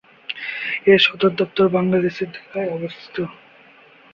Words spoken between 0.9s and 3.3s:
এর সদরদপ্তর বাংলাদেশের ঢাকায় অবস্থিত।